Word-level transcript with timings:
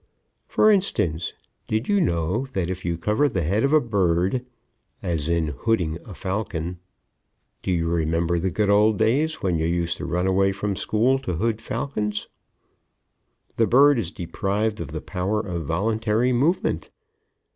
For 0.47 0.71
instance, 0.71 1.33
did 1.67 1.87
you 1.87 2.01
know 2.01 2.47
that 2.53 2.71
if 2.71 2.83
you 2.83 2.97
cover 2.97 3.29
the 3.29 3.43
head 3.43 3.63
of 3.63 3.71
a 3.71 3.79
bird, 3.79 4.43
"as 5.03 5.29
in 5.29 5.49
hooding 5.53 5.99
a 6.07 6.15
falcon" 6.15 6.79
(do 7.61 7.69
you 7.71 7.87
remember 7.87 8.39
the 8.39 8.49
good 8.49 8.71
old 8.71 8.97
days 8.97 9.43
when 9.43 9.59
you 9.59 9.67
used 9.67 9.97
to 9.97 10.05
run 10.07 10.25
away 10.25 10.53
from 10.53 10.75
school 10.75 11.19
to 11.19 11.33
hood 11.35 11.61
falcons?) 11.61 12.29
the 13.57 13.67
bird 13.67 13.99
is 13.99 14.09
deprived 14.11 14.79
of 14.81 14.91
the 14.91 15.01
power 15.01 15.39
of 15.39 15.65
voluntary 15.65 16.33
movement? 16.33 16.89